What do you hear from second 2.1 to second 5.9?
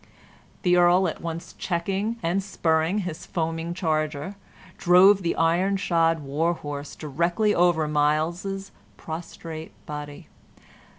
and spurring his foaming charger, drove the iron